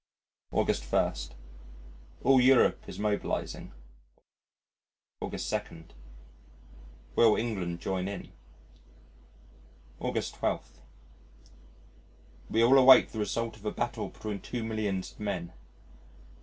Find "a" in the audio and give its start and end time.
13.63-13.71